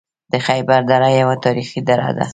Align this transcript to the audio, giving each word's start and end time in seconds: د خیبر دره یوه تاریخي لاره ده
د 0.31 0.33
خیبر 0.45 0.79
دره 0.89 1.09
یوه 1.21 1.35
تاریخي 1.45 1.79
لاره 1.87 2.11
ده 2.17 2.25